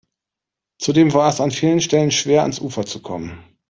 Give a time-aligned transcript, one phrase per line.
[0.79, 3.37] Zudem war es an vielen Stellen schwer, ans Ufer zu kommen.